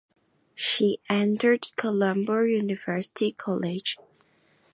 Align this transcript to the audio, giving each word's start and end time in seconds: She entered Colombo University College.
She 0.55 0.99
entered 1.09 1.67
Colombo 1.75 2.41
University 2.41 3.33
College. 3.33 3.99